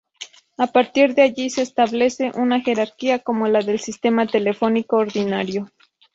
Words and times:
A 0.57 0.65
partir 0.65 1.13
de 1.13 1.21
allí 1.21 1.51
se 1.51 1.61
establece 1.61 2.31
una 2.33 2.59
jerarquía 2.61 3.19
como 3.19 3.47
la 3.47 3.61
del 3.61 3.79
sistema 3.79 4.25
telefónico 4.25 4.95
ordinario. 4.97 5.69